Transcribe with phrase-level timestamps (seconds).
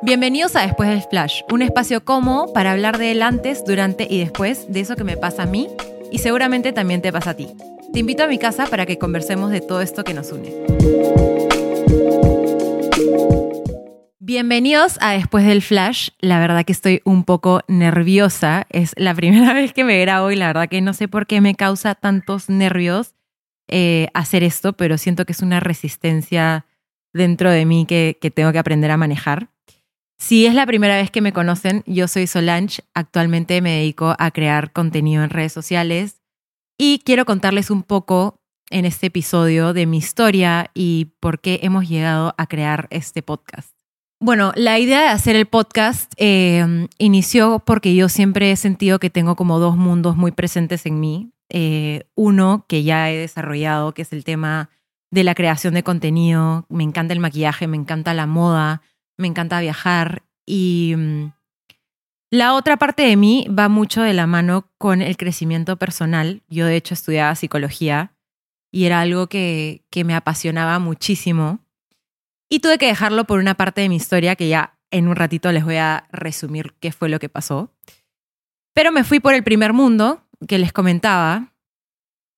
[0.00, 4.72] Bienvenidos a Después del Flash, un espacio cómodo para hablar del antes, durante y después
[4.72, 5.66] de eso que me pasa a mí
[6.12, 7.48] y seguramente también te pasa a ti.
[7.92, 10.52] Te invito a mi casa para que conversemos de todo esto que nos une.
[14.20, 16.10] Bienvenidos a Después del Flash.
[16.20, 18.68] La verdad que estoy un poco nerviosa.
[18.70, 21.40] Es la primera vez que me grabo y la verdad que no sé por qué
[21.40, 23.16] me causa tantos nervios
[23.66, 26.66] eh, hacer esto, pero siento que es una resistencia
[27.12, 29.48] dentro de mí que tengo que aprender a manejar.
[30.18, 32.82] Si es la primera vez que me conocen, yo soy Solange.
[32.92, 36.20] Actualmente me dedico a crear contenido en redes sociales
[36.76, 41.88] y quiero contarles un poco en este episodio de mi historia y por qué hemos
[41.88, 43.70] llegado a crear este podcast.
[44.20, 49.10] Bueno, la idea de hacer el podcast eh, inició porque yo siempre he sentido que
[49.10, 51.30] tengo como dos mundos muy presentes en mí.
[51.50, 54.70] Eh, uno que ya he desarrollado, que es el tema
[55.10, 56.66] de la creación de contenido.
[56.68, 58.82] Me encanta el maquillaje, me encanta la moda,
[59.18, 61.32] me encanta viajar y mm,
[62.30, 66.42] la otra parte de mí va mucho de la mano con el crecimiento personal.
[66.48, 68.14] Yo de hecho estudiaba psicología
[68.70, 71.60] y era algo que, que me apasionaba muchísimo.
[72.50, 75.52] Y tuve que dejarlo por una parte de mi historia que ya en un ratito
[75.52, 77.72] les voy a resumir qué fue lo que pasó.
[78.74, 81.52] Pero me fui por el primer mundo que les comentaba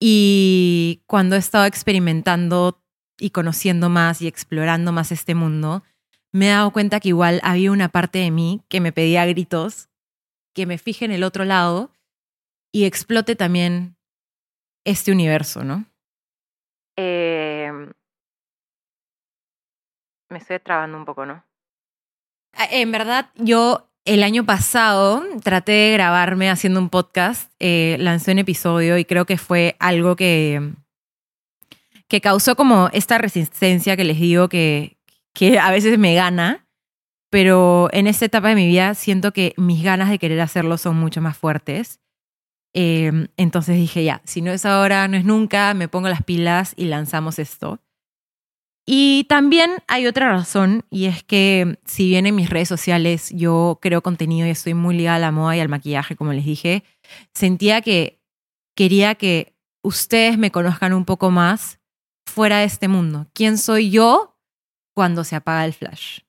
[0.00, 2.82] y cuando he estado experimentando
[3.18, 5.82] y conociendo más y explorando más este mundo,
[6.32, 9.88] me he dado cuenta que igual había una parte de mí que me pedía gritos,
[10.54, 11.90] que me fije en el otro lado
[12.72, 13.96] y explote también
[14.84, 15.86] este universo, ¿no?
[16.96, 17.70] Eh,
[20.28, 21.44] me estoy trabando un poco, ¿no?
[22.54, 28.32] Ah, en verdad, yo el año pasado traté de grabarme haciendo un podcast, eh, lancé
[28.32, 30.72] un episodio y creo que fue algo que,
[32.08, 34.95] que causó como esta resistencia que les digo que,
[35.36, 36.66] que a veces me gana,
[37.30, 40.96] pero en esta etapa de mi vida siento que mis ganas de querer hacerlo son
[40.96, 42.00] mucho más fuertes.
[42.72, 46.72] Em, entonces dije, ya, si no es ahora, no es nunca, me pongo las pilas
[46.74, 47.80] y lanzamos esto.
[48.86, 53.78] Y también hay otra razón, y es que si bien en mis redes sociales yo
[53.82, 56.82] creo contenido y estoy muy ligada a la moda y al maquillaje, como les dije,
[57.34, 58.22] sentía que
[58.74, 61.78] quería que ustedes me conozcan un poco más
[62.26, 63.26] fuera de este mundo.
[63.34, 64.35] ¿Quién soy yo
[64.96, 66.20] cuando se apaga el flash.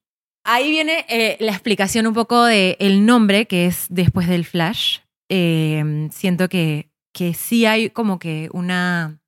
[0.43, 4.99] Ahí viene eh, la explicación un poco del el nombre, que es después del flash.
[5.29, 9.21] Em, siento que, que sí hay como que una,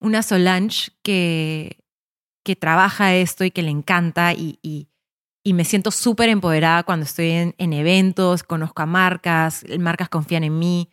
[0.00, 1.78] una Solange que,
[2.44, 4.88] que trabaja esto y que le encanta y, y,
[5.52, 10.58] me siento súper empoderada cuando estoy en, en, eventos, conozco a marcas, marcas confían en
[10.58, 10.90] mí,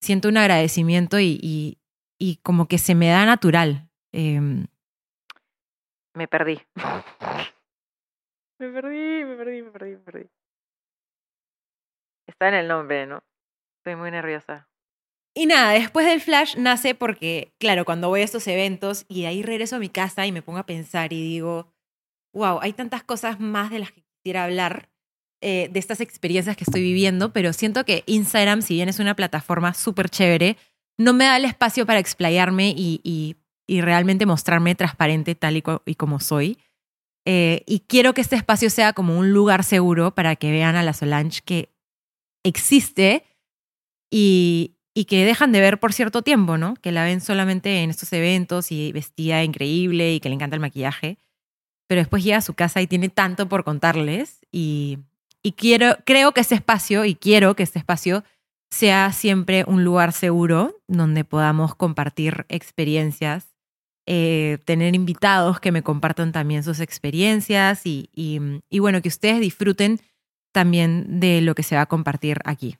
[0.00, 1.78] siento un agradecimiento y,
[2.18, 3.88] y como que se me da natural.
[4.12, 4.66] Em,
[6.18, 6.60] me perdí.
[8.58, 10.30] me perdí, me perdí, me perdí, me perdí.
[12.26, 13.22] Está en el nombre, ¿no?
[13.78, 14.68] Estoy muy nerviosa.
[15.34, 19.28] Y nada, después del flash nace porque, claro, cuando voy a estos eventos y de
[19.28, 21.72] ahí regreso a mi casa y me pongo a pensar y digo,
[22.34, 24.88] wow, hay tantas cosas más de las que quisiera hablar,
[25.40, 29.14] eh, de estas experiencias que estoy viviendo, pero siento que Instagram, si bien es una
[29.14, 30.56] plataforma súper chévere,
[30.98, 33.36] no me da el espacio para explayarme y, y
[33.68, 36.58] y realmente mostrarme transparente tal y, como soy.
[37.26, 40.82] Eh, y quiero que este espacio sea como un lugar seguro para que vean a
[40.82, 41.68] la Solange que
[42.42, 43.24] existe
[44.10, 46.74] y, y que dejan de ver por cierto tiempo, ¿no?
[46.76, 50.60] Que la ven solamente en estos eventos y vestida increíble y que le encanta el
[50.60, 51.18] maquillaje.
[51.86, 54.98] Pero después llega a su casa y tiene tanto por contarles y,
[55.42, 58.24] y quiero, creo que este espacio y quiero que este espacio
[58.70, 63.57] sea siempre un lugar seguro donde podamos compartir experiencias
[64.10, 70.00] eh, tener invitados que me compartan también sus experiencias y, y, bueno, que ustedes disfruten
[70.50, 72.78] también de lo que se va a compartir aquí.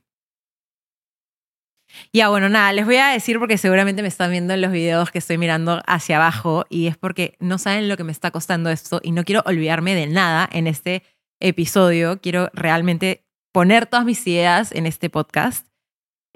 [2.15, 5.11] Ya, bueno, nada, les voy a decir porque seguramente me están viendo en los videos
[5.11, 8.71] que estoy mirando hacia abajo y es porque no saben lo que me está costando
[8.71, 11.03] esto y no quiero olvidarme de nada en este
[11.41, 12.23] episodio.
[12.23, 15.67] Quiero realmente poner todas mis ideas en este podcast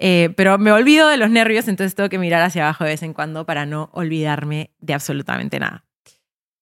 [0.05, 3.03] eh, pero me olvido de los nervios, entonces tengo que mirar hacia abajo de vez
[3.03, 5.85] en cuando para no olvidarme de absolutamente nada.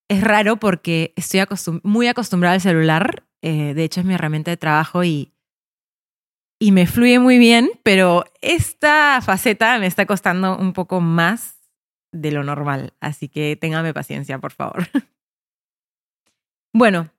[0.08, 1.42] Es raro porque estoy
[1.82, 5.34] muy acostumbrada al celular, eh, de hecho es mi herramienta de trabajo y,
[6.60, 11.56] y me fluye muy bien, pero esta faceta me está costando un poco más
[12.12, 14.88] de lo normal, así que téngame paciencia, por favor.
[16.74, 17.10] bueno,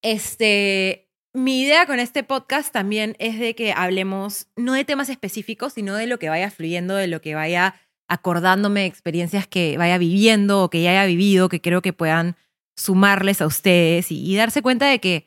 [0.00, 1.07] este,
[1.38, 5.94] mi idea con este podcast también es de que hablemos no de temas específicos, sino
[5.94, 7.74] de lo que vaya fluyendo, de lo que vaya
[8.08, 12.36] acordándome, experiencias que vaya viviendo o que ya haya vivido, que creo que puedan
[12.76, 15.26] sumarles a ustedes y, darse cuenta de que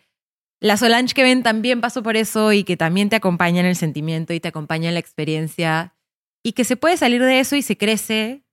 [0.60, 3.76] la Solange que ven también pasó por eso y que también te acompaña en el
[3.76, 5.96] sentimiento y te acompaña en la experiencia
[6.44, 8.44] y que se puede salir de eso y se crece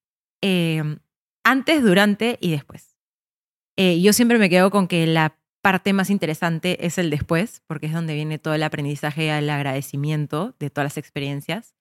[0.43, 0.83] eh,
[1.45, 2.97] antes, durante y después.
[3.77, 7.89] Eh, yo siempre me quedo con que la parte más interesante es el después, porque
[7.89, 11.75] es donde viene todo el aprendizaje y el agradecimiento de todas las experiencias.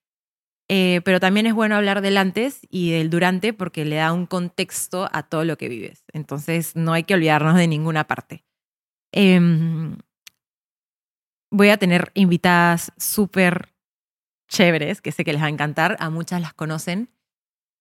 [0.67, 4.25] Eh, pero también es bueno hablar del antes y del durante porque le da un
[4.25, 6.03] contexto a todo lo que vives.
[6.11, 8.43] Entonces no hay que olvidarnos de ninguna parte.
[9.13, 9.95] Em,
[11.49, 13.69] voy a tener invitadas súper
[14.49, 17.09] chéveres, que sé que les va a encantar, a muchas las conocen.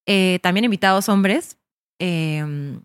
[0.06, 1.58] Eh, también invitados hombres.
[1.98, 2.82] Em,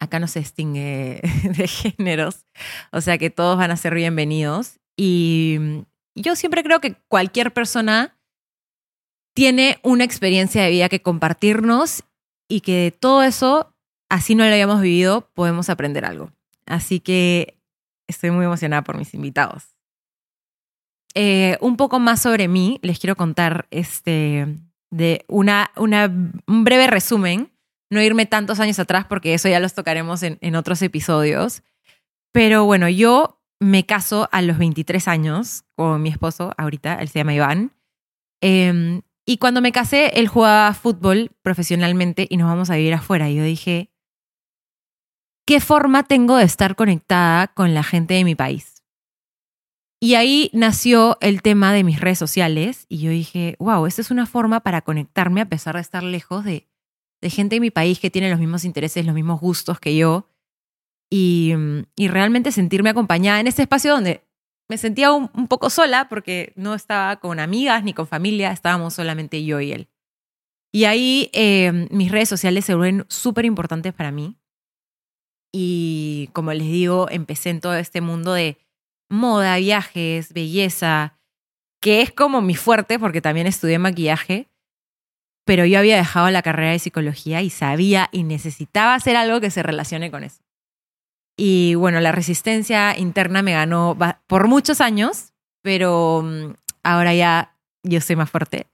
[0.00, 1.20] acá no se distingue
[1.56, 2.46] de géneros,
[2.90, 4.80] o sea que todos van a ser bienvenidos.
[4.96, 5.58] Y
[6.14, 8.18] yo siempre creo que cualquier persona
[9.34, 12.02] tiene una experiencia de vida que compartirnos
[12.48, 13.74] y que de todo eso,
[14.08, 16.32] así no lo hayamos vivido, podemos aprender algo.
[16.66, 17.58] Así que
[18.08, 19.76] estoy muy emocionada por mis invitados.
[21.14, 24.58] Eh, un poco más sobre mí, les quiero contar este,
[24.90, 27.50] de una, un breve resumen,
[27.90, 31.62] no irme tantos años atrás porque eso ya los tocaremos en, otros episodios.
[32.32, 37.18] Pero bueno, yo me caso a los 23 años con mi esposo, ahorita, él se
[37.18, 37.72] llama Iván.
[38.40, 43.28] Eh, y cuando me casé, él jugaba fútbol profesionalmente y nos vamos a vivir afuera.
[43.28, 43.90] Y yo dije,
[45.46, 48.82] ¿qué forma tengo de estar conectada con la gente de mi país?
[50.00, 54.10] Y ahí nació el tema de mis redes sociales y yo dije, wow, esta es
[54.10, 56.69] una forma para conectarme a pesar de estar lejos de,
[57.20, 60.28] de gente de mi país que tiene los mismos intereses, los mismos gustos que yo
[61.10, 61.54] y,
[61.96, 64.24] y realmente sentirme acompañada en ese espacio donde
[64.70, 69.44] me sentía un, poco sola porque no estaba con amigas ni con familia, estábamos solamente
[69.44, 69.88] yo y él.
[70.72, 74.36] Y ahí em, mis redes sociales se vuelven súper importantes para mí.
[75.52, 78.58] Y como les digo, empecé en todo este mundo de
[79.08, 81.18] moda, viajes, belleza,
[81.80, 84.49] que es como mi fuerte porque también estudié maquillaje,
[85.44, 89.50] pero yo había dejado la carrera de psicología y sabía y necesitaba hacer algo que
[89.50, 90.42] se relacione con eso.
[91.36, 93.96] Y bueno, la resistencia interna me ganó
[94.26, 95.32] por muchos años,
[95.62, 98.66] pero mm, ahora ya yo soy más fuerte.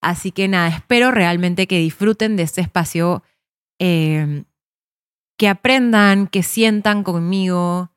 [0.00, 3.22] Así que nada, espero realmente que disfruten de este espacio,
[3.78, 4.44] em,
[5.38, 7.90] que aprendan, que sientan conmigo,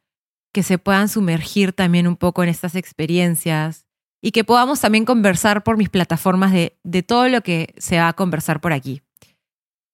[0.53, 3.88] que se puedan sumergir también un poco en estas experiencias
[4.21, 8.09] y que podamos también conversar por mis plataformas de, de todo lo que se va
[8.09, 9.01] a conversar por aquí.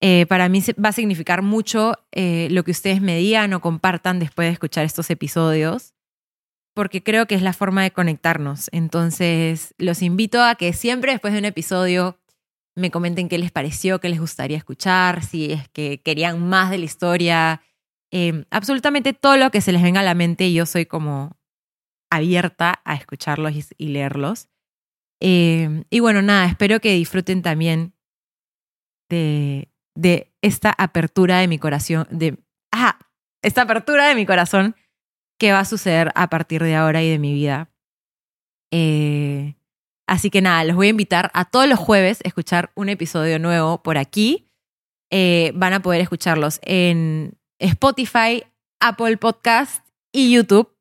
[0.00, 4.18] Eh, para mí va a significar mucho eh, lo que ustedes me digan o compartan
[4.18, 5.94] después de escuchar estos episodios,
[6.74, 8.68] porque creo que es la forma de conectarnos.
[8.72, 12.18] Entonces, los invito a que siempre después de un episodio
[12.74, 16.76] me comenten qué les pareció, qué les gustaría escuchar, si es que querían más de
[16.76, 17.62] la historia,
[18.12, 21.38] eh, absolutamente todo lo que se les venga a la mente, yo soy como
[22.10, 24.48] abierta a escucharlos y, leerlos.
[25.20, 27.94] y bueno, nada, espero que disfruten también
[29.08, 32.38] de, de esta apertura de mi corazón, de,
[32.72, 32.98] ah,
[33.42, 34.76] esta apertura de mi corazón
[35.38, 37.70] que va a suceder a partir de ahora y de mi vida.
[38.72, 39.56] Eh,
[40.06, 43.38] así que nada, los voy a invitar a todos los jueves a escuchar un episodio
[43.38, 44.50] nuevo por aquí.
[45.10, 48.44] Eh, van a poder escucharlos en Spotify,
[48.80, 50.75] Apple Podcast y YouTube,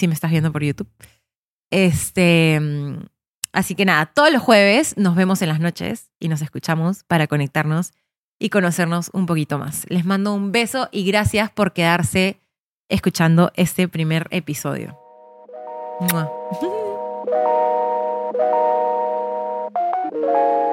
[0.00, 0.88] si me estás viendo por YouTube.
[1.70, 2.60] Este,
[3.52, 7.26] así que nada, todos los jueves nos vemos en las noches y nos escuchamos para
[7.26, 7.92] conectarnos
[8.38, 9.84] y conocernos un poquito más.
[9.88, 12.40] Les mando un beso y gracias por quedarse
[12.88, 14.98] escuchando este primer episodio.